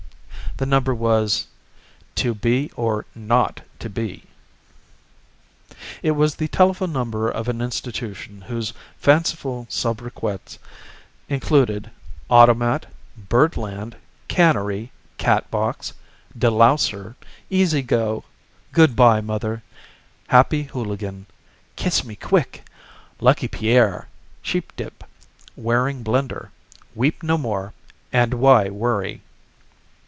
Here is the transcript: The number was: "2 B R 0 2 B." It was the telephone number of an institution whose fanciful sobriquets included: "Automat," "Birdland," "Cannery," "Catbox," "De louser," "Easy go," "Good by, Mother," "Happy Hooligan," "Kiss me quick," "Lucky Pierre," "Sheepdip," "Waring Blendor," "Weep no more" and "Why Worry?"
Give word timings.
The 0.57 0.65
number 0.67 0.93
was: 0.93 1.47
"2 2.15 2.35
B 2.35 2.69
R 2.77 3.05
0 3.17 3.49
2 3.79 3.89
B." 3.89 4.23
It 6.03 6.11
was 6.11 6.35
the 6.35 6.49
telephone 6.49 6.91
number 6.91 7.29
of 7.31 7.47
an 7.47 7.61
institution 7.61 8.41
whose 8.41 8.73
fanciful 8.97 9.65
sobriquets 9.69 10.59
included: 11.29 11.89
"Automat," 12.29 12.85
"Birdland," 13.17 13.95
"Cannery," 14.27 14.91
"Catbox," 15.17 15.93
"De 16.37 16.51
louser," 16.51 17.15
"Easy 17.49 17.81
go," 17.81 18.25
"Good 18.73 18.95
by, 18.95 19.19
Mother," 19.19 19.63
"Happy 20.27 20.63
Hooligan," 20.63 21.25
"Kiss 21.77 22.03
me 22.03 22.15
quick," 22.17 22.67
"Lucky 23.21 23.47
Pierre," 23.47 24.09
"Sheepdip," 24.43 25.03
"Waring 25.55 26.03
Blendor," 26.03 26.51
"Weep 26.93 27.23
no 27.23 27.37
more" 27.37 27.73
and 28.11 28.33
"Why 28.35 28.69
Worry?" 28.69 29.21